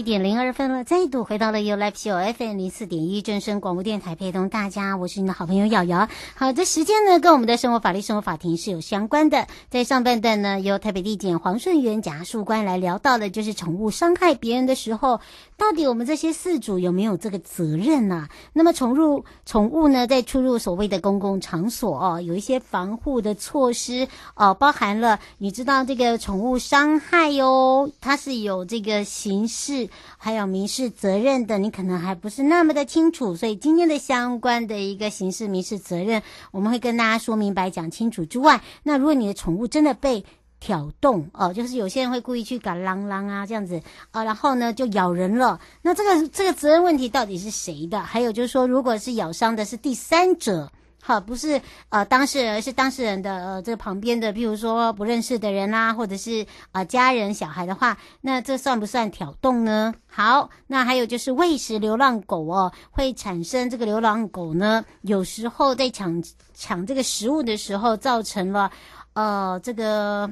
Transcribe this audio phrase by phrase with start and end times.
[0.00, 6.08] 一点零二分了，再度回到了 You Live Show FM 零四点一正声广播电台，陪同大家，我是你的好朋友瑶瑶。
[6.34, 9.46] 好，这时间呢，跟我们的生活法律生活法庭是有相关的。
[9.68, 15.20] 在上半段呢，由台北地检黄顺元检察官来聊到的，就是宠物伤害别人的时候，
[15.58, 18.28] 到底我们这些饲主有没有这个责任呢、啊？
[18.54, 29.04] 那么宠物宠物呢，在出入所谓的公共场所哦，有一些防护的措施哦，包含了你知道这个宠物伤害哟、哦，它是有这个。
[29.10, 40.24] 刑事还有民事责任的，你可能还不是那么的清楚，所以今天的相关的一个刑事民事责任，我们会跟大家说明白、讲清楚之外，那如果你的宠物真的被
[40.58, 48.00] 挑动哦，就是有些人会故意去搞啷啷啊这样子啊，然后呢就咬人了，那这个这个责任问题到底是谁的？
[48.00, 50.70] 还有就是说，如果是咬伤的是第三者。
[51.02, 56.42] 好，不是呃当事人，是当事人的呃这旁边的，譬如说不认识的人啦、或者是
[56.72, 59.94] 啊、呃、家人小孩的话，那这算不算挑动呢？
[60.06, 66.22] 好，那还有就是喂食流浪狗哦，会产生这个流浪狗呢，有时候在抢
[66.54, 68.70] 抢这个食物的时候，造成了
[69.14, 70.30] 呃这个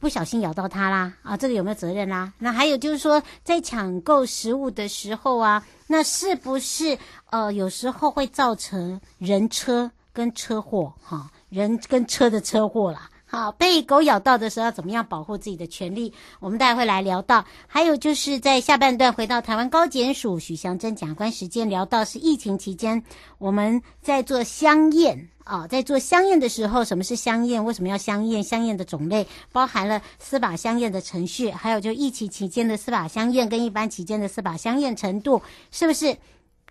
[0.00, 2.32] 不小心咬到它啦啊，这个有没有责任啦？
[2.38, 6.98] 那还有就是说，在抢购食物的时候啊，那是不是
[7.30, 9.90] 呃有时候会造成人车？
[10.18, 16.12] 跟车祸哈，人跟车的车祸啦，好，被狗咬到的时候要怎么样保护自己的权利？
[16.40, 17.44] 我们待会来聊到。
[17.68, 23.00] 还有就是在下半段回到台湾高检署许祥珍检察官时间聊到是疫情期间
[23.38, 27.64] 我们在做香验啊，在做香验的时候，什么是香验？
[27.64, 28.42] 为什么要香验？
[28.42, 36.16] 香验的种类包含了司法香验的程序，还有就疫情期间的司法香验跟一般期间的司法香验程度，是不是？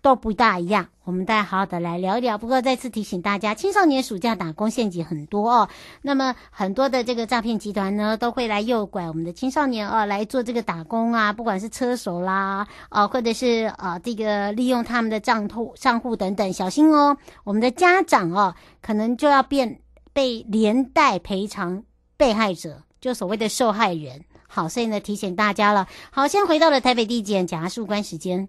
[0.00, 2.38] 都不大一样，我们大家好好的来聊一聊。
[2.38, 5.68] 不过再次提醒大家，青少年暑假打工陷阱很多哦。
[6.02, 17.16] 那么很多的这个诈骗集团呢，都会来诱拐我们的青少年哦，来做这个打工啊，不管是车手啦，啊、或者是啊、呃、这个利用他们的账户账户等等，小心哦。
[17.42, 19.80] 我们的家长哦，可能就要变
[20.12, 21.82] 被连带赔偿
[22.16, 24.24] 被害者，就所谓的受害人。
[24.46, 25.88] 好，所以呢提醒大家了。
[26.10, 28.48] 好，先回到了台北地检检察事务官时间。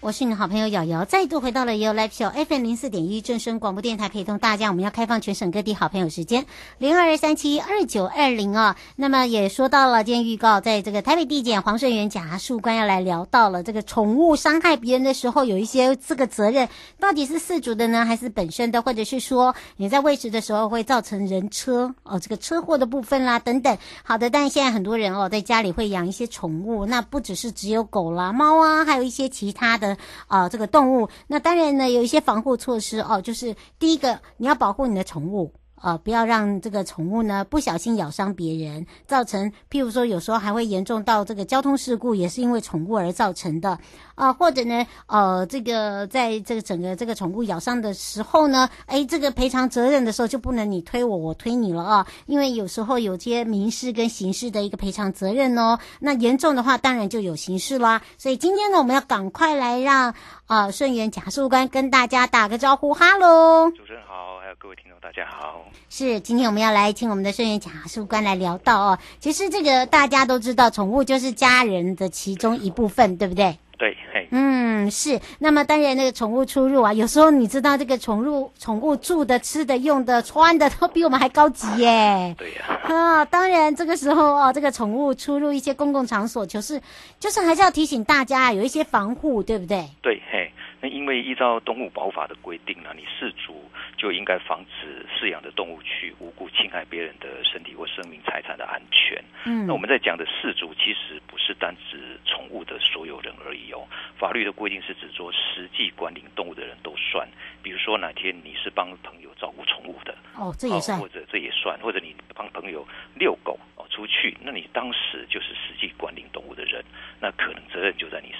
[0.00, 4.68] 我是你的好朋友瑶瑶，再度回到了 You Live Show FM 零四点一正声广播电台，陪同大家。
[4.68, 6.46] 我们要开放全省各地好朋友时间
[6.78, 8.76] 零二三七二九二零啊。
[8.94, 16.68] 那么也说到了，今天预告，在这个台北地检黄顺元检察官要来聊到了这个宠物伤害别人的时候，有一些这个责任
[17.00, 23.76] 到底是饲主的呢，还是本身的，或者是说你在喂食的时候会造成人车哦这个车祸的部分啦等等。
[24.04, 29.87] 好的，但现在很多人哦在家里会养一些宠物，那不只是只有狗啦、猫啊，还有一些其他的。
[30.26, 35.52] 啊、这个动物，那当然呢，有一些防护措施哦，就是第一个，你要保护你的宠物。
[35.82, 43.78] 呃，不要让这个宠物呢不小心咬伤别人，造成譬如说有时候还会严重到这个交通事故，也是因为宠物而造成的
[44.14, 55.78] 啊、或者呢，呃，这个在这个整个这个宠物咬伤的时候呢，哎，这个赔偿责任的时候就不能你推我，我推你了啊，因为有时候有些民事跟刑事的一个赔偿责任哦。
[56.00, 58.02] 那严重的话，当然就有刑事啦。
[58.16, 60.12] 所以今天呢，我们要赶快来让
[60.46, 65.64] 啊顺源甲事务官跟大家打个招呼，哈喽，主持人好，还有各位听众大家好。
[65.88, 68.98] 是，今天我们要来请我们的顺源甲事务官来聊到哦。
[69.20, 73.58] 其实这个大家都知道，宠物就是家人的其中一部分，对不对？
[73.78, 75.20] 对，嘿，嗯，是。
[75.38, 82.34] 那么当然，那个宠物出入啊，有时候你知道，这个宠物宠物住的、吃的、用的、穿的，都比我们还高级耶。
[82.38, 82.80] 对呀。
[82.82, 86.82] 啊，当然，这个时候哦，这个宠物出入一些公共场所，就是
[87.20, 89.88] 就是还是要提醒大家有一些防护，对不对？
[90.02, 90.50] 对，嘿。
[90.80, 99.22] 那因为依照动物保法的规定呢，你饲主就应该防止饲养的动物去无故侵害别人的身体或生命财产的安全。
[99.44, 103.86] 嗯，那我们在讲的饲主其实不是单指宠物的所有人而已哦。
[104.16, 107.28] 法律的规定是指说实际管理动物的人都算。
[107.62, 116.84] 比如说哪天你是帮朋友照顾宠物的哦，这也算，或者这也算，或者你帮朋友遛狗哦出去，那你当时就是实际管理动物的人，
[117.20, 118.32] 那可能责任就在你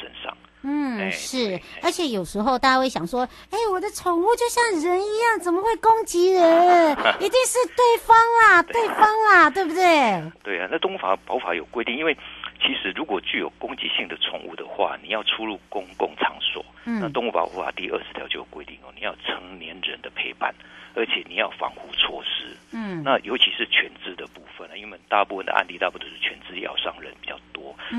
[1.10, 6.92] 是，而且有时候大家会想说，哎，我的宠物就像人一样，怎么会攻击人？
[7.20, 10.22] 一定是对方啦，对， 对方啦，对不对？
[10.42, 12.16] 对啊，那动物法保法有规定，因为
[12.60, 20.54] 其实如果具有攻击性的宠物的话，你要出入公共场所，嗯，那动物保护法第二十条就有规定哦，你要成年人的陪伴。
[20.94, 27.38] 而且你要防护措施，嗯，那尤其是犬只的部分呢，因为大部分的案例大部分都是犬只咬伤人比较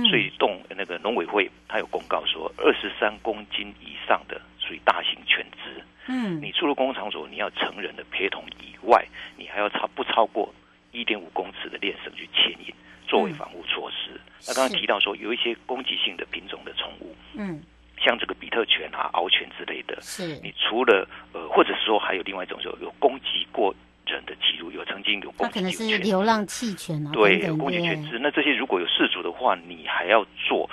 [0.09, 9.05] 所以动那个农委会他有公告说，二十三公斤以上的属于大型犬只，嗯，你出入公共场所，你要成人的陪同以外，
[9.37, 10.53] 你还要超不超过
[10.91, 12.73] 一点五公尺的链绳去牵引，
[13.07, 14.11] 作为防护措施。
[14.11, 17.61] 嗯，那刚刚提到说有一些攻击性的品种的宠物，嗯。
[18.01, 20.39] 像这个比特犬啊、獒犬之类的，是。
[20.41, 23.75] 你除了呃，或者说还有另外一种，就有攻击过
[24.13, 28.19] 人的记录，有曾经有攻击，它可能是流浪弃犬啊，对，有攻击犬只。
[28.19, 30.69] 那这些如果有事主的话，你还要做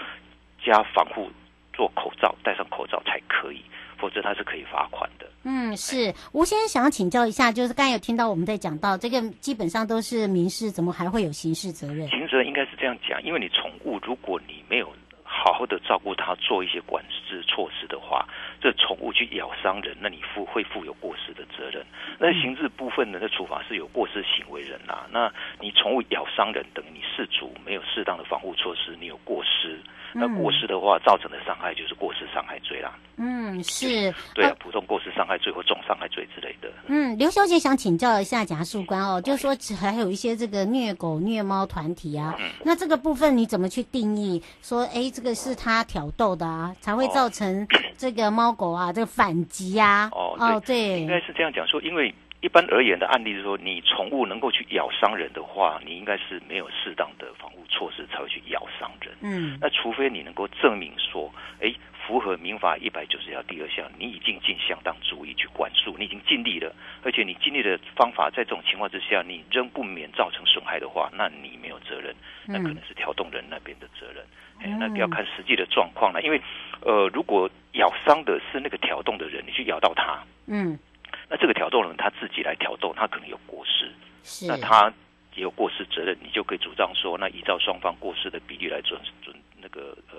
[0.64, 1.30] 加防护，
[1.72, 3.60] 做口罩，戴上口罩才可以，
[3.98, 5.26] 否则它是可以罚款的。
[5.44, 6.12] 嗯，是。
[6.32, 12.08] 吴先生想要请教一下，就是刚才有听到我们在讲到这个，基本上都是民事，怎么还会有刑事责任？
[12.08, 14.92] 刑事责任应该是这样讲，因为你宠物，如果你没有。
[15.36, 18.26] 好好的照顾它，做一些管制措施的话，
[18.60, 21.84] 这宠物去咬伤人，那你负会负有过失的责任。
[22.18, 25.30] 那刑事部分的那处罚是有过失行为人啊，那
[25.60, 29.78] 你宠物咬伤人，等于你事主没有适当的防护措施，你有过失。
[30.18, 32.92] 那过失的话，造成的伤害就是过失伤害罪啦。
[33.18, 34.12] 嗯，是。
[34.34, 36.70] 对啊，普通过失伤害罪或重伤害罪之类的。
[36.86, 44.42] 嗯，刘小姐想请教一下贾树官哦，就是说还有一些这个虐狗虐猫团体啊，嗯，那这个部分你怎么去定义？
[44.62, 47.66] 说，哎，这个是他挑逗的啊，才会造成
[47.96, 50.10] 这个猫狗啊这个反击啊。
[50.12, 52.14] 哦，哦，对，应该是这样讲说，因为。
[52.42, 59.14] 一般而言的案例是说，你宠物能够去咬伤人的话，你应该是没有适当的防护措施才会去咬伤人。
[59.22, 61.72] 嗯，那除非你能够证明说，哎，
[62.06, 66.72] 符合民法一百九十条第二项，你已经尽相当注意去管束，你已经尽力了，
[67.02, 72.14] 而且你尽力的方法，在这种情况之下，你仍不免造成损害的话，那你没有责任，
[72.46, 74.22] 那可能是挑动人那边的责任。
[74.60, 76.40] 哎，那要看实际的状况了，因为，
[76.82, 80.78] 呃，如果咬伤的是那个挑动的人，你去咬到他，嗯。
[81.28, 83.90] 那这个挑逗人他自己来挑逗，他可能有过失，
[84.46, 84.92] 那他
[85.34, 90.18] 也有过失责任，你就可以主张说，那依照双方过失的比例来准准那个呃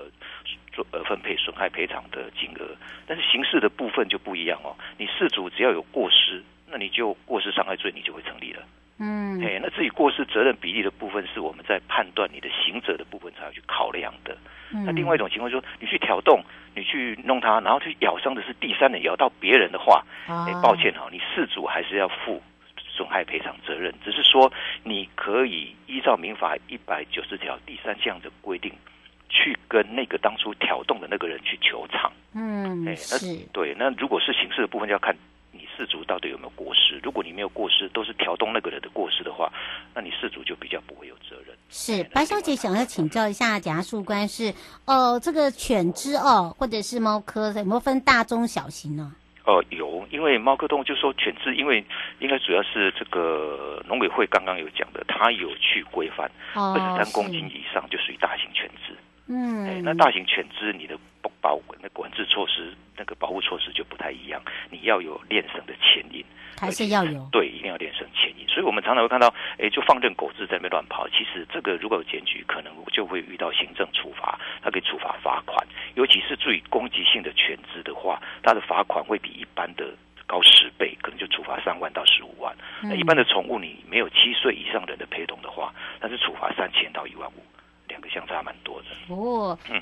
[0.73, 2.75] 做呃分配损害赔偿的金额。
[3.07, 8.61] 但是刑事的部分就不一样哦，你事主只要有过失，那你就过失伤害罪你就会成立了。
[8.99, 14.35] 嗯，嘿，那至于过失责任比例的部分，是我们在判断你的刑责的部分才要去考量的。
[14.71, 16.43] 嗯、那另外一种情况，说你去挑动，
[16.77, 22.39] 你去弄它，然后去咬伤的是第三人，咬到别人的话，哎、啊，抱歉哈，你事主还是要负
[22.77, 23.91] 损害赔偿责任。
[24.05, 24.51] 只是说
[24.83, 28.71] 你可以依照民法一百九十条第三项的规定，
[29.27, 32.11] 去跟那个当初挑动的那个人去求偿。
[32.35, 33.75] 嗯，哎，那是对。
[33.77, 35.17] 那如果是刑事的部分，就要看。
[35.77, 36.99] 饲主到底有没有过失？
[37.03, 39.51] 如果你没有过失，都是挑动那个人的过失的话，
[39.93, 41.55] 那你事主就比较不会有责任。
[41.69, 44.51] 是白小姐想要请教一下甲事官是，
[44.85, 49.13] 呃，这个犬只哦，或者是猫科，有没有分大中小型呢？
[49.45, 51.85] 哦、呃，有，因为猫科动物就说犬只，因为
[52.19, 58.93] 应该主要是这个农委会刚刚有讲的，它有去规范，二十三公斤以上就属于大型犬只。
[59.29, 60.97] 嗯、欸，那大型犬只你的
[61.41, 64.41] 保保那管制措施，那个保护措施就不太一样。
[64.69, 66.23] 你要有链绳的牵引，
[66.59, 67.27] 还是要有？
[67.31, 68.47] 对，一定要链绳牵引。
[68.47, 71.07] 所以我们常常会看到，哎，就放任狗子在那边乱跑。
[71.09, 75.65] 其实这个如果有检举，可能就会遇到行政处罚，它可以处罚罚款。
[75.95, 79.93] 尤其是注意攻击性的犬只的话，它的罚款会比一般的
[80.25, 82.55] 高十倍，可能就处罚三万到十五万。
[82.81, 87.43] 那一般的宠物，你没有七岁以上人的陪同的话，那是处罚三千到一万五，
[87.87, 88.87] 两个相差蛮多的。
[89.13, 89.81] 哦，嗯。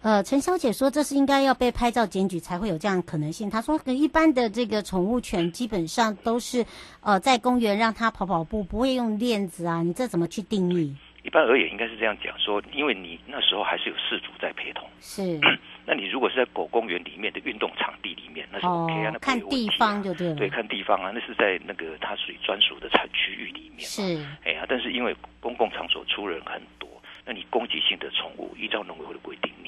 [0.00, 3.50] 呃，陈小姐说，这是应该要被拍照检举才会有这样可能性。
[3.50, 6.64] 她说，一般的这个宠物犬基本上都是
[7.00, 9.82] 呃在公园让它跑跑步，不会用链子啊。
[9.82, 10.94] 你这怎么去定义？
[11.24, 14.88] 一般而言，应该是这样讲说，因为你那时候还是有饲主在陪同。
[15.00, 15.38] 是。
[15.84, 20.36] 那你如果是在狗公园里面的运动场地里面，那是 OK 啊，哦、那看地方就对了。
[20.36, 23.80] 对，看地方啊，那是在那个它属于专属的产区域里面。
[23.80, 24.24] 是。
[24.44, 26.88] 哎呀，但是因为公共场所出人很多。
[27.26, 29.67] 那你攻击性的宠物，依照农委会的规定，你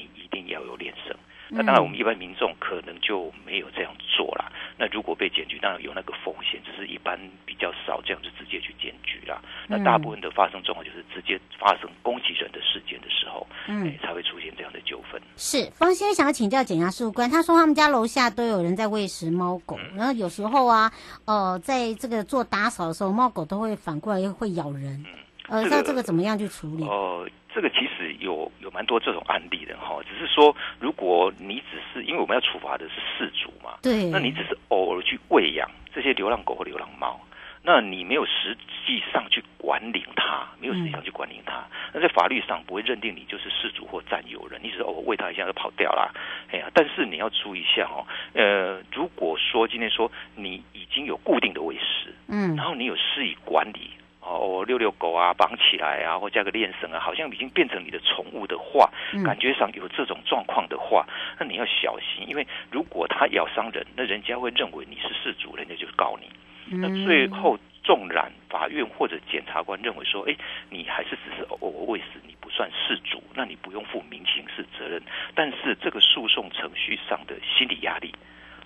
[0.51, 1.15] 要有链绳。
[1.53, 4.49] 那当然，我们一般民众可能就没有这样做啦。
[4.77, 9.41] 那如果被检举，当然有那个风险，只是一般比较少这样子直接去检举啦。
[9.67, 15.21] 那大部分的发生状况就是直接发生攻击人的事件的时候，嗯、欸，才会出现这样的纠纷。
[15.35, 20.89] 是方先生想要请教检察事务官，他说他们家楼下都有人在喂食猫狗，嗯、然后有时候啊，
[21.25, 25.03] 呃，在这个做打扫的时候，猫狗都会反过来会咬人。
[25.49, 26.85] 嗯，呃，那这个怎么样去处理？
[26.85, 37.19] 呃这个其实有有蛮多这种案例的哈，只是说，如果你只是因为我们要处罚的是事主嘛，对，那你只是偶尔去喂养这些流浪狗或流浪猫，
[37.63, 46.13] 那你没有实际上去管理它，没有实际上去管理它，嗯、那在法律上不会认定你就是事主或占有人，你只是偶尔喂它一下就跑掉了，
[46.51, 53.91] 哎呀，但是你要注意一下哦，呃，如果说今天说你已经有固定的喂食，嗯，然后你有施以管理。
[54.21, 61.05] 哦，遛遛狗啊，绑起来啊，或加个链绳啊，好像已经变成你的宠物的话，嗯、感觉上有这种状况的话，
[61.39, 66.29] 那你要小心，因为如果它咬伤人，那人家会认为你是事主，人家就告你。
[66.69, 70.35] 嗯、那最后纵然法院或者检察官认为说，哎，
[70.69, 75.01] 你还是只是偶尔喂食，你不算事主，那你不用负民刑事责任。
[75.33, 78.13] 但是这个诉讼程序上的心理压力，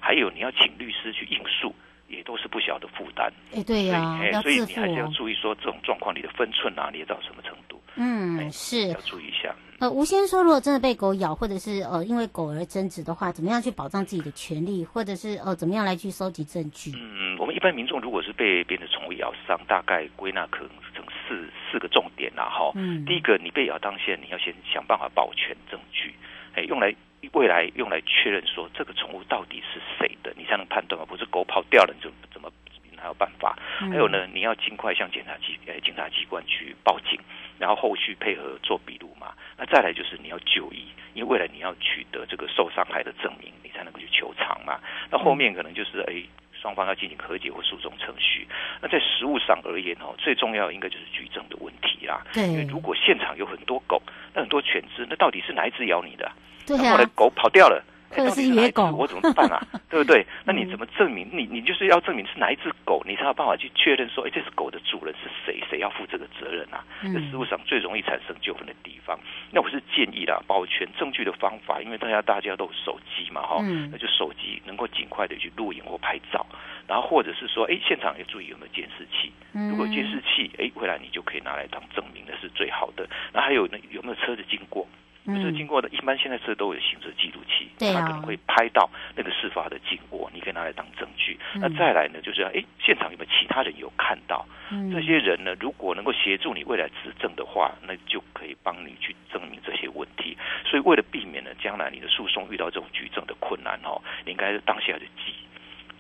[0.02, 1.74] 还有你要请律师去应诉。
[2.08, 7.82] 也都是不小的负担，哎，对呀、啊，所以你还是要注意说这种状况，你的分寸拿捏到什么程度？
[7.96, 9.56] 嗯，是要注意一下。
[9.80, 16.92] 呃，吴先生说，如果真的被狗咬，或者是呃因为狗而争执的话，怎么样去保障自己的权利，或者是呃怎么样来去收集证据？
[16.96, 22.72] 嗯，我们一般民众如果是被别人的宠物咬伤，大概归纳可能成四四个重点啦，哈。
[22.76, 23.04] 嗯。
[23.06, 26.14] 第一个，你被咬当下，你要先想办法保全证据，
[26.54, 26.94] 哎，用来。
[27.34, 31.06] 未来用来确认说这个宠物到底是谁的，你才能判断嘛？
[31.06, 32.52] 不是狗跑掉了，你就怎么
[32.96, 33.58] 哪有办法？
[33.82, 37.20] 嗯、还有呢，你要尽快向检察机呃警察机关去报警，
[37.60, 39.34] 然后后续配合做笔录嘛。
[39.58, 44.80] 那再来就是你要就医，因为未来你要取得这个受伤害的证明，你才能够去求偿嘛。
[45.12, 48.48] 那后面可能就是哎双方要进行和解或诉讼程序。
[48.82, 52.26] 那在实务上而言哦，最重要应该就是举证的问题啦。
[52.34, 54.02] 对，因为如果现场有很多狗，
[54.34, 56.32] 那很多犬只，那到底是哪一只咬你的？
[56.66, 59.62] 对啊，然后呢，狗跑掉了，或者是野狗，我怎么办啊？
[59.90, 60.26] 对不对？
[60.44, 61.30] 那你怎么证明？
[61.32, 65.64] 你你就是要证明是哪一只狗，你才有办法去确认说，哎，这是狗的主人是谁？
[65.70, 66.84] 谁要负这个责任啊？
[67.02, 69.18] 这实务上最容易产生纠纷的地方。
[69.52, 76.46] 那我是建议啦，保全证据的方法，因为大家大家都有手机嘛，哈，那就手机能够尽快的去录影或拍照，
[76.88, 79.32] 然后或者是说，哎，现场要注意有没有监视器。
[79.70, 83.08] 如果监视器，哎，回来你就可以拿来当证明，那是最好的。
[83.32, 84.86] 那还有呢，有没有车子经过？
[85.26, 91.38] 就是经过的，一般现在是都有行车记录器，它可能会拍到那个事发的经过，你可以拿来当证据。
[91.56, 94.46] 那再来呢，就是哎，现场有没有其他人有看到？
[94.92, 100.38] 这些人呢，如果能够协助你未来指证的话，那就可以帮你去证明这些问题。
[100.66, 105.34] 所以为了避免呢，将来你的诉讼遇到这种举证的困难哦，你应该是当下就记。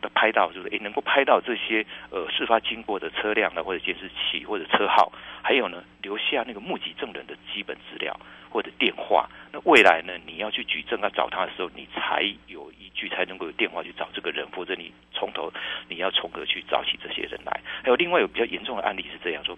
[0.10, 8.20] 拍到就是诶，能够拍到这些呃事发经过的车辆呢，或者监视器或者车号，还有呢留下那个目击证人的基本资料
[8.50, 9.30] 或者电话。
[9.52, 15.52] 那未来呢，你要去举证啊找他的时候，你才有依据，才能够有电话去找这个人，或者你从头
[15.88, 17.62] 你要从何去找起这些人来？
[17.84, 19.58] 还有另外有比较严重的案例是这样说。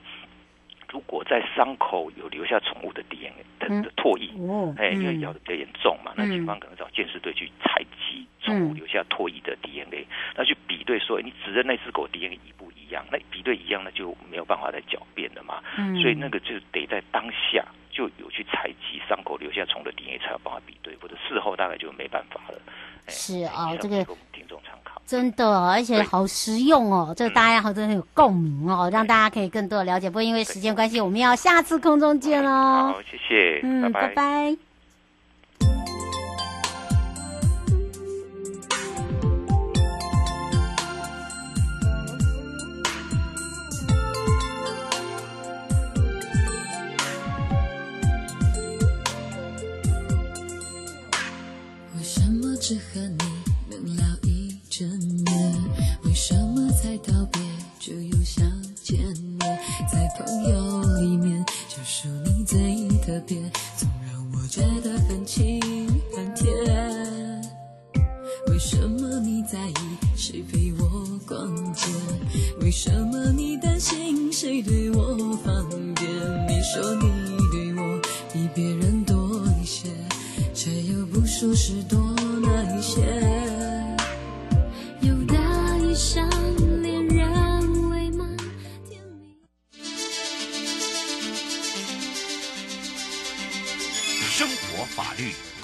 [0.90, 4.30] 如果在伤口有留下宠物的 DNA 的的唾液，
[4.78, 13.06] 哎、嗯，因为咬的比较严重嘛，嗯、那警方可能找鉴识队去采集宠物留下唾液的 DNA，嗯、那去比对说，你指认那只狗 DNA 一不一样？
[13.12, 15.62] 那比对一样，那就没有办法再狡辩了嘛。
[15.78, 22.60] 嗯、所以那个就得在当下就有去采集伤口留下虫的 DNA 才有办法比对，或者事后大概就没办法了。
[23.08, 24.04] 是啊，这个
[24.34, 25.02] 听众参考。
[25.06, 30.10] 真的，而且好实用哦，对这个大家好真的很有共鸣哦，让大家可以更多的了解。
[30.10, 32.50] 不过因为时间关系，我们要下次空中见喽。
[32.50, 34.08] 好，谢谢，嗯，拜拜。
[34.10, 34.67] 拜拜。
[52.68, 53.18] 只和你
[53.70, 55.56] 能聊一整夜，
[56.04, 57.42] 为什么才道别
[57.80, 58.46] 就又想
[58.84, 59.00] 见
[59.40, 59.40] 面？
[59.90, 63.38] 在朋友里面，就属你最特别，
[63.78, 65.62] 总让我觉得很亲
[66.14, 66.52] 很甜。
[68.50, 69.74] 为什么你在意
[70.18, 71.86] 谁陪我逛街？
[72.60, 76.06] 为什么你担心谁对我方便？
[76.50, 77.10] 你说你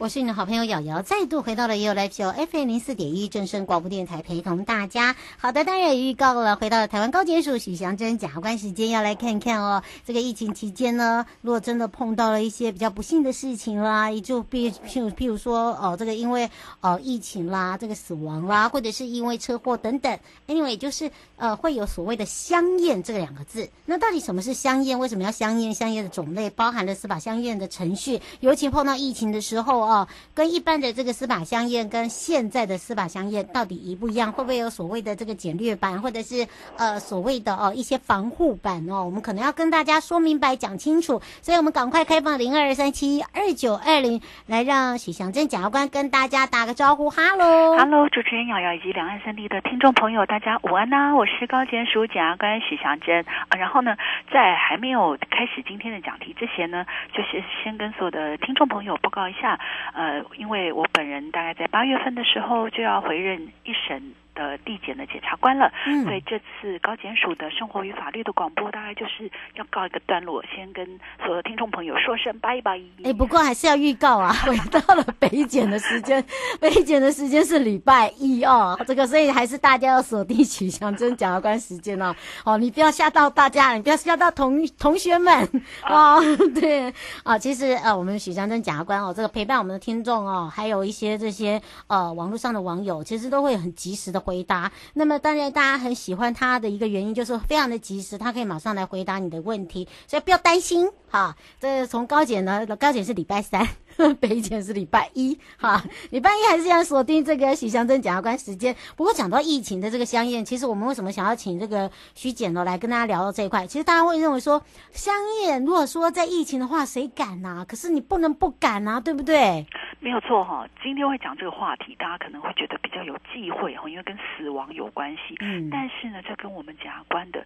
[0.00, 5.14] 我是你的好朋友瑶瑶，再度回到了 ufofm 零四点一正声广播电台，陪同大家。
[5.36, 23.68] 好的，当然也预告了，回到了台湾高检署许祥珍检察官时间，要来看看哦，这个疫情期间呢，如果真的碰到了一些比较不幸的事情啦，也就比譬如譬如说哦，这个因为哦疫情啦，这个死亡啦，或者是因为车祸等等，anyway，就是呃会有所谓的香艳这两个字。
[23.84, 24.98] 那到底什么是香艳？
[24.98, 25.74] 为什么要香艳？
[25.74, 29.89] 香艳的种类包含了司法香艳的程序，尤其碰到疫情的时候哦。
[29.90, 34.30] 哦，跟一般的这个司法相验跟现在的司法相验到底一不一样？
[34.30, 36.46] 会不会有所谓的这个简略版，或者是
[36.78, 39.04] 呃所谓的哦一些防护版哦？
[39.04, 51.14] 我们可能要跟大家说明白、讲清楚，所以我们赶快开放零二三七二九二零来让许祥珍检察官跟大家打个招呼，哈喽，哈喽，主持人瑶瑶以及两岸三地的听众朋友，大家午安呐！
[51.16, 53.24] 我是高检署检察官许祥珍。
[53.58, 53.96] 然后呢，
[54.32, 59.58] 在还没有开始今天的讲题之前呢，就是先跟所有的听众朋友报告一下。
[59.92, 70.86] 呃，因为我本人大概在八月份的时候就要回任一审的地检的检察官了，嗯，所以这次高检署的生活与法律的广播大概就是要告一个段落，先跟
[71.18, 72.80] 所有的听众朋友说声拜拜。
[73.04, 76.24] 哎，不过还是要预告啊， 回到了北检的时间，
[76.60, 85.48] 北检的时间是礼拜一哦，这个所以还是大家要锁定许祥珍检察官时间哦，哦，你不要吓到大家，你不要吓到同同学们。
[85.88, 86.20] 哦，
[86.54, 86.92] 对。
[87.24, 94.19] 啊，其实呃，我们许祥珍检察官哦，这个陪伴我们的听众哦，还有一些这些呃网络上的网友，其实都会很及时的。
[94.20, 101.36] 回答，那么当然大家很喜欢他的一个原因就是非常的及时，他可以马上来回答你的问题，所以不要担心哈。
[101.58, 103.66] 这从高姐呢，高姐是礼拜三。
[104.20, 108.74] 北检是礼拜一，哈，礼拜一还是要锁定这个许祥珍检察官时间。
[108.96, 113.66] 不过讲到疫情的这个香艳，其实我们为什么想要请这个徐检呢来跟大家聊到这一块？
[113.66, 117.64] 其实大家会认为说，香艳如果说在疫情的话，谁敢呐？
[117.68, 119.66] 可是你不能不敢呐，对不对？
[120.00, 120.66] 没有错哈。
[120.82, 125.36] 今天会讲这个话题，大家可能会觉得比较有忌讳哈，因为跟死亡有关系。
[125.40, 127.44] 嗯，但是呢，这跟我们检察官的。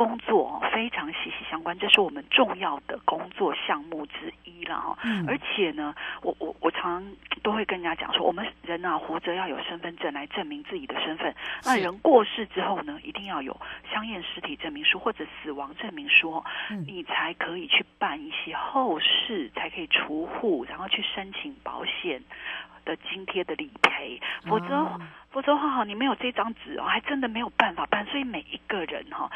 [0.00, 4.98] 工作非常息息相关，这是我们重要的工作项目之一了哈。
[5.04, 5.26] 嗯。
[5.28, 11.34] 而且呢，我我我常常都会跟人家讲说，我们人啊活着要有身份证来证明自己的身份。
[11.64, 13.54] 那人过世之后呢，一定要有
[13.92, 22.22] 相验尸体证明书或者死亡证明书，嗯，你才可以去办一些后事，才可以除户，然后去申请保险
[22.86, 24.18] 的津贴的理赔。
[24.46, 24.98] 否则，哦，
[25.30, 28.04] 否则的话哈，你没有这张纸哦，还真的没有办法办。
[28.06, 29.30] 所以每一个人哈。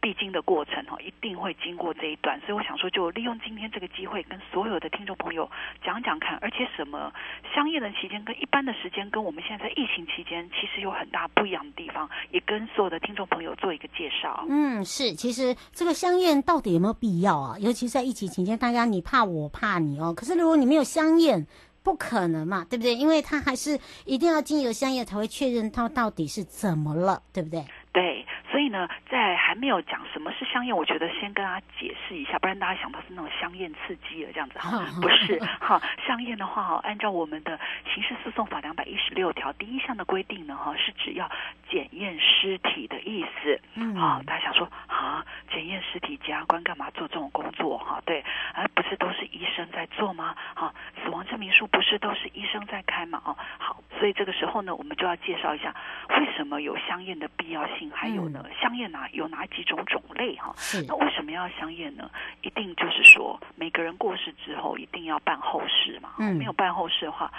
[0.00, 5.50] 必经的过程哈，一定会经过这一段，所以我想说，就利用今天这个机会，跟所有的听众朋友
[5.84, 7.12] 讲讲看，而且什么
[7.52, 14.46] 相验的期间跟一般的时间，跟我们现在在疫情期间，其实有很大不一样的地方，也跟所有的听众朋友做一个介绍。
[14.48, 17.58] 嗯，是，其实这个相验到底有没有必要啊？
[17.58, 21.44] 尤其在疫情期间，大家你怕我怕你哦，可是如果你没有相验，
[21.82, 22.94] 不可能嘛，对不对？
[22.94, 27.64] 因为他还是一定要经由相验才会确认他到底是怎么了，对不对？
[27.92, 28.26] 对。
[28.50, 35.80] 所以呢，在还没有讲什么是香艳，我觉得先跟大家解释一下，不然大家想到是那种香艳刺激的这样子哈，不是哈。
[36.04, 37.60] 香艳的话哈，按照我们的
[37.94, 41.30] 刑事诉讼法两百一十六条第一项的规定呢哈，是只要
[41.70, 43.60] 检验尸体的意思。
[43.74, 48.00] 嗯，啊，大家想说啊，检验尸体检察官干嘛做这种工作哈？
[48.04, 50.34] 对，而不是都是医生在做吗？
[50.54, 53.22] 哈，死亡证明书不是都是医生在开吗？
[53.24, 55.74] 哦，好，所以这个时候呢，我们就要介绍一下
[56.10, 58.44] 为什么有相验的必要性，还有呢。
[58.60, 60.54] 相验哪有哪几种种类哈？
[60.86, 62.10] 那为什么要香验呢？
[62.42, 66.14] 一定就是说，每个人过世之后一定要办后事嘛。
[66.18, 67.32] 嗯，没有办后事的话，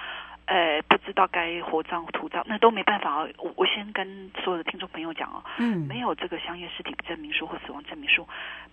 [0.50, 3.20] 呃，不知道该火葬土葬，那都没办法。
[3.38, 8.28] 我我先跟所有的听众朋友讲哦，嗯，没有这个相约尸体证明书或死亡证明书，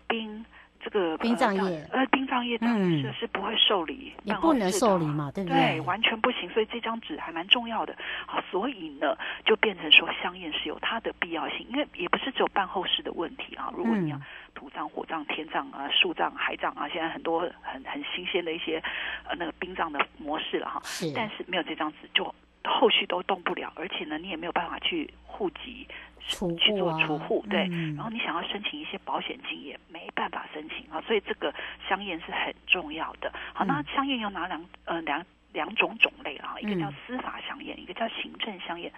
[0.09, 0.43] 殡
[0.87, 5.59] 这个殡葬业，呃，殡葬业当然是是不会受理，也不能受理嘛，对不对？
[5.59, 6.49] 对，完全不行。
[6.51, 7.97] 所以这张纸还蛮重要的。
[8.25, 13.69] 好，所以呢，就变成说香艳是有它的必要性，因为也不是只有办后事的问题啊。
[13.77, 14.21] 如果你要
[14.55, 18.81] 土葬、火葬、天葬啊、树葬、海葬啊，现在很多很很新鲜的一些
[19.29, 20.81] 呃那个殡葬的模式了哈。
[20.85, 21.13] 是。
[21.13, 25.89] 但是没有这张纸，就后续都动不了，而且呢，你也没有办法去户籍。
[26.29, 31.55] 除去做储户，对，嗯、然后你想要申请一些保险金也没办法申请啊，所以这个
[31.89, 33.33] 香烟是很重要的。
[33.55, 36.57] 好，那香烟有哪两呃两两种种类啊？
[36.61, 38.93] 一个叫司法香艳，一个叫行政香烟。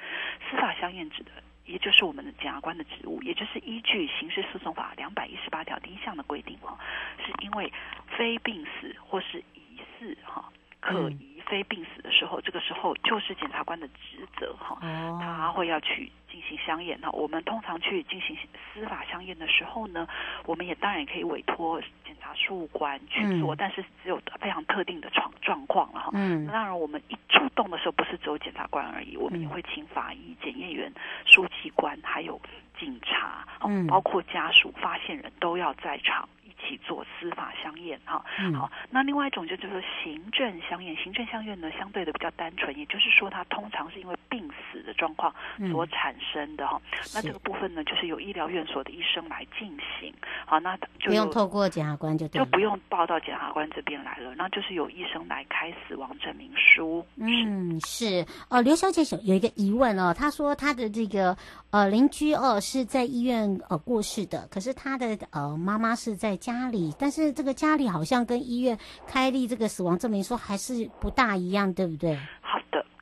[0.48, 1.30] 司法香烟指的
[1.66, 6.80] 也就是我们的检察官的职务，也就是依据刑事诉讼法两百一十八条第一项的规定啊，
[7.24, 7.70] 是因为
[8.16, 14.78] 非病死或是疑似哈可疑非病死的时候，这个时候就是检察官的职责哈，
[15.20, 16.10] 他会要去。
[16.30, 18.36] 进行相验哈，我们通常去进行
[18.72, 20.06] 司法相验的时候呢，
[20.44, 26.10] 我们也当然也可以委托检察事务官去做，嗯、但是只有非常特定的状状况了哈。
[26.12, 30.92] 嗯，当然我们一出动的时候，不是只有检察官而已，我们也会请法医、检验员、
[31.24, 32.40] 书记官，还有
[32.78, 36.28] 警察，嗯，包括家属、发现人都要在场。
[36.76, 40.94] 做司法相验哈，嗯、好，那另外一种就叫做行政相验。
[40.96, 45.34] 行政相验呢，相对的比较单纯，也就是说，它通常是因为病死的状况
[45.70, 46.80] 所产生的哈。
[46.92, 49.68] 嗯、那这个部分呢，就是由医疗院所的医生来进
[50.00, 50.12] 行。
[50.46, 57.04] 好，那就不用透过检察官就对就不用报到检察官这边来了，那就是由医生来开死亡证明书。
[57.16, 58.62] 嗯，是哦。
[58.62, 61.36] 刘小姐有有一个疑问哦，她说她的这个
[61.70, 66.38] 呃邻居哦是在医院呃过世的，可是她的呃妈妈是在。
[66.38, 72.16] 家里，但是这个家里好像跟医院开立这个死亡证明书还是不大一样，对不对？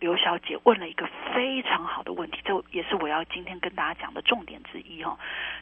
[0.07, 5.19] 刘小姐问了一个非常好的问题，这也是我要今天跟大家讲的重点之一哈。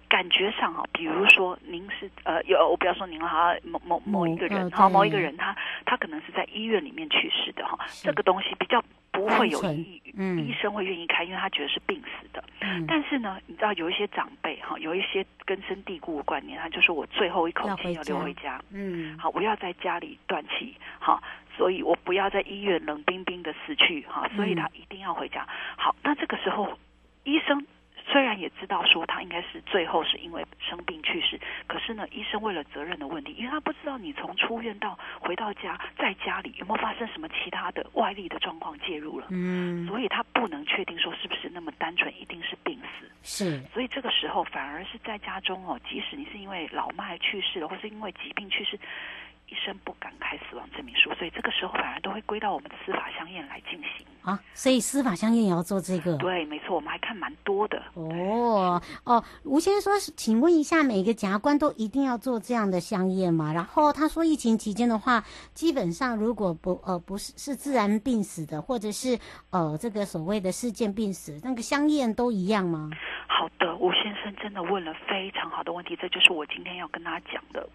[0.07, 8.85] 感觉上哈，比如说您是呃有，我不要说您了哈，某某某一个人哈，某一个人他他可能是在医院里面去世的哈，这个东西比较。
[9.15, 12.43] 不会有医，嗯，医生会愿意开，因为他觉得是病死的。
[12.61, 21.23] 嗯，但是呢，你知道有一些长辈哈，有一些根深蒂固的观念，他就说我最后一口气要留回家，嗯，好，我要在家里断气，好，
[21.57, 25.47] 所以我不要在医院冷冰冰的死去，哈，所以他一定要回家。
[25.77, 26.79] 好，那这个时候
[27.25, 27.67] 医生。
[28.07, 48.79] 虽然也知道说他应该是最后是因为生病去世，可是呢，医生为了责任的问题，因为他不知道你从出院到回到家，在家里有没有发生什么其他的外力的状况介入了，嗯，所以他不能确定说是不是那么单纯，一定是病死，是，所以这个时候反而是在家中哦，即使你是因为老迈去世了，或是因为疾病去世。
[49.55, 54.41] 医生不敢开死亡证明书，所以这个时候反而都会归到我们的司法香验来进行啊。
[54.53, 56.17] 所以司法香验也要做这个？
[56.17, 57.81] 对，没错，我们还看蛮多的。
[57.95, 63.53] 哦哦，吴先生说，请问一下，每个检察官都一定要做这样的香验吗？
[63.53, 69.17] 然后他说，疫情期间的话，基本上如果不呃不是是自然病死的，或者是
[69.51, 72.91] 呃这个所谓的事件病死，那个香验都一样吗？
[73.29, 77.69] 好的，吴先生真的问了非常好的问题，这就是我今天要跟他讲的。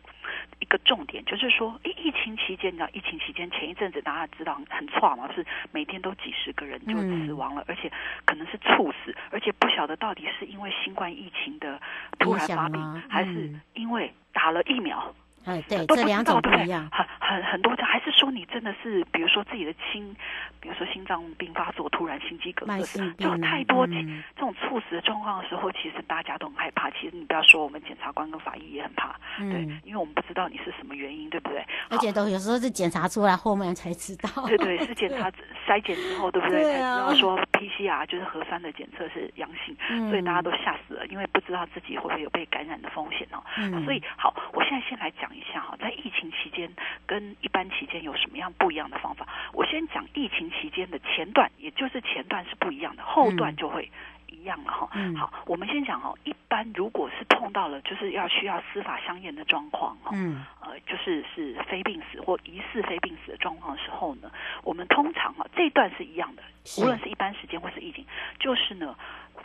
[0.59, 7.91] 一个重点就是说，疫疫情期间，你知道，疫情期间前一阵子大家知道很错嘛，是每天都几十个人就死亡了，嗯、而且
[8.25, 11.79] 可能是猝死，而且不晓得到底是因为新冠疫情的
[12.19, 15.13] 突然发病，嗯、还是因为打了疫苗。
[15.45, 20.15] 哎，对，这两种不一样，很很很多，还是说你真的是，比如说自己的心，
[20.59, 23.93] 比如说心脏病发作，突然心肌梗塞，就太多这
[24.37, 26.89] 种猝死的状况的时候，其实大家都很害怕。
[26.91, 31.65] 其实你不要说，我们检察官跟法医也很怕，对，因为我们不知道你是什么原因，对不对？
[31.89, 35.31] 而且都有时候是检查出来后面才知道，对对，是检查
[35.65, 36.63] 筛检之后，对不对？
[36.63, 39.75] 才知道说 PCR 就是核酸的检测是阳性，
[40.09, 43.41] 所以大家都吓死了，因为不知道自己会不会有被感染的风险哦。
[43.85, 45.29] 所以好，我现在先来讲。
[45.29, 46.67] 一下哈，在疫情期间
[47.05, 49.27] 跟一般期间有什么样不一样的方法？
[49.53, 53.89] 我先讲疫情期间的前段，也就是前段是不一样的，后段就会
[54.27, 54.89] 一样了哈。
[54.93, 64.31] 嗯、好，我们先讲哈，一般如果是碰到了就是要需要司法相验的状况哈，嗯，呃，就是是非病死或疑似非病死的状况的时候呢，
[64.63, 66.43] 我们通常哈这一段是一样的，
[66.79, 68.05] 无论是一般时间或是疫情，
[68.39, 68.95] 就是呢。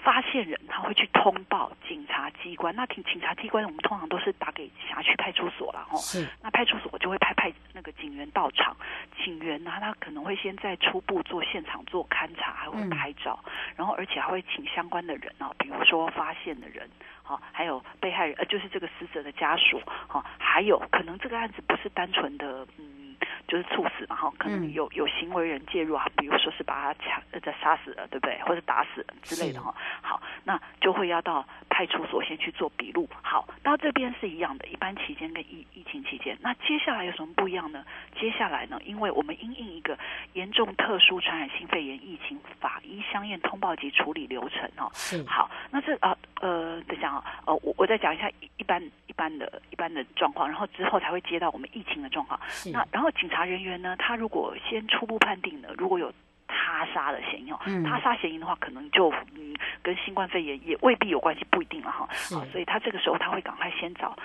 [0.04, 5.96] 发现人他会去通报警察机关，那警警察机关我们通常都是打给辖区派出所了哦。
[5.96, 6.28] 是。
[6.42, 8.76] 那派出所就会派派那个警员到场，
[9.24, 16.86] 警员呢他可能会先在初步做现场做勘查，还会拍照，嗯、然后而且还会请相关的人哦，比如说发现的人，
[17.22, 23.03] 好，还有被害人呃就是这个死者的家属，好，还有可能这个案子不是单纯的嗯。
[23.46, 28.38] 就是猝死嘛，哈，可能有有行为人介入啊，比如说是把他抢呃，再杀死了，对不对？
[28.42, 29.74] 或者打死了之类的哈。
[30.02, 33.08] 好，那就会要到派出所先去做笔录。
[33.22, 36.36] 好，到这边是一样的，一般期间跟疫疫情期间。
[36.40, 37.84] 那接下来有什么不一样呢？
[38.18, 39.98] 接下来呢，因为我们因应一个
[40.32, 44.90] 严重特殊传染性肺炎疫情法医相验通报及处理流程哦。
[44.94, 45.22] 是。
[45.24, 52.38] 好，那这啊呃，等一下啊，呃，我我再讲一下一般一般的一般的状况，然后之后才会接到我们疫情的状况。
[52.72, 56.12] 那然后警察人员呢，他如果先初步判定呢，如果有。
[56.46, 59.43] 他杀的嫌疑哦，他杀嫌疑的话，可能就嗯
[59.84, 62.08] 跟新冠肺炎也未必有关系，不一定了哈。
[62.34, 64.16] 好，所以他这个时候他会赶快先找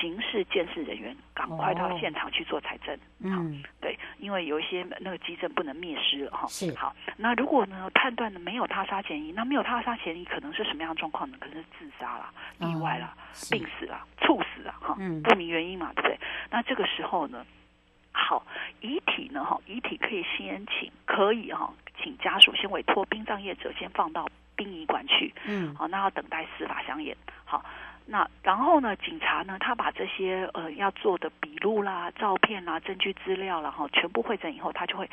[0.00, 2.98] 刑事鉴识人员，赶快到现场去做采证。
[3.20, 6.46] 嗯，对，因为有一些那个迹证不能灭失了哈。
[6.48, 11.36] 是好，那如果呢判断呢没有他杀嫌疑，那没有他杀嫌疑，可能是什么样的状况呢？
[11.38, 13.14] 可能是自杀啦、意外啦、
[13.50, 16.18] 病死啦、猝死啦哈，不明原因嘛，对不对？
[16.50, 17.44] 那这个时候呢？
[18.14, 18.44] 好，
[18.82, 19.42] 遗体呢？
[19.42, 21.72] 哈，遗体可以先请，可以哈，
[22.02, 24.28] 请家属先委托殡葬业者先放到
[24.62, 25.34] 殡仪馆去。
[25.46, 27.16] 嗯，好，那要等待司法相验。
[27.44, 27.64] 好，
[28.06, 35.08] 那然后呢，警察呢，他把这些呃要做的笔录啦、照片啦、证据资料啦，哈，全部汇整以后，他就会。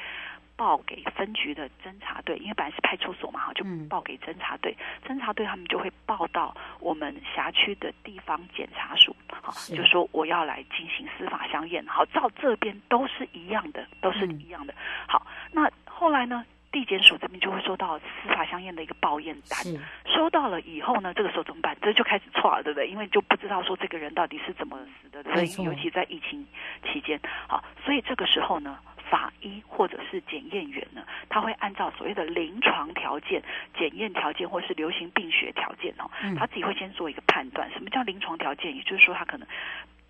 [0.60, 4.76] 报给分局的侦查队，因为本来是派出所嘛，哈，就报给侦查队。
[5.08, 11.82] 侦查队他们就会报到我们辖区的地方检察署，好，就说我要来进行司法相验。
[11.88, 14.74] 好，照这边都是一样的，都是一样的。
[15.08, 19.60] 好，那后来呢，地检署这边就会收到司法相验的一个报验单，
[20.06, 21.76] 收到了以后呢，这个时候怎么办？
[21.82, 22.88] 这就开始错了，对不对？
[22.88, 25.66] 因为就不知道说这个人到底是怎么死的，对不对？
[25.66, 26.46] 尤其在疫情
[26.84, 28.78] 期间，好，所以这个时候呢。
[29.10, 33.42] 法医或者是检验员呢，他会按照所谓的临床条件、
[33.76, 36.06] 检验条件或是流行病学条件哦，
[36.38, 37.68] 他自己会先做一个判断。
[37.72, 38.76] 什么叫临床条件？
[38.76, 39.48] 也就是说，他可能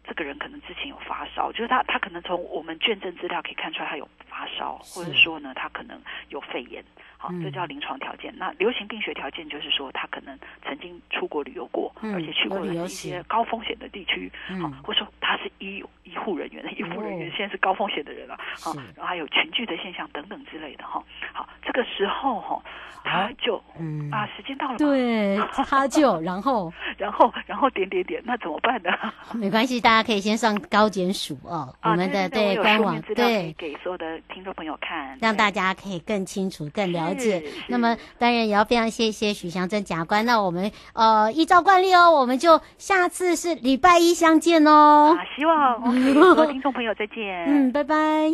[0.07, 6.83] 这个人可能之前有发烧，就是他他可能从我们卷证资料可以看出来他有发烧，或者说呢，他可能有肺炎。
[7.21, 8.33] 好，这叫临床条件。
[8.37, 14.31] 那流行病学条件就是说，他可能曾经出国旅游过，而且去过了一些高风险的地区。
[14.61, 18.37] 好，或者说他是医医护人员，医护人员现在是高风险的人了。
[18.59, 21.03] 好，然后还有群聚的现象等等之类的哈。
[21.33, 22.61] 好，这个时候哈，
[23.03, 28.89] 他就嗯啊，时间到了，对，他就 然后然后然后点点点，那怎么办呢？
[29.33, 37.43] 没关系，大家可以先上高检署哦，我们的对官网对，给所有的听众朋友看，让大家可以更清楚、更了解。
[37.67, 40.25] 那么当然也要非常谢谢许祥珍检察官。
[40.25, 45.15] 那我们呃依照惯例哦，我们就下次是礼拜一相见哦。
[45.17, 45.81] 啊，希望
[46.35, 47.45] 各位听众朋友再见。
[47.47, 48.31] 嗯，拜拜。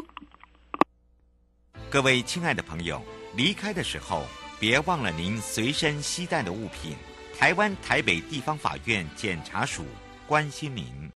[1.90, 3.02] 各位亲爱的朋友，
[3.36, 4.24] 离开的时候
[4.60, 6.96] 别忘了您随身携带的物品。
[7.38, 9.84] 台湾台北地方法院检察署
[10.26, 11.12] 关心您。